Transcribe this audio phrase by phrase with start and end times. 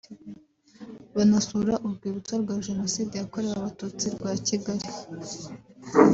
[1.15, 4.87] banasura urwibutso rwa Jenoside yakorewe Abatutsi rwa Kigali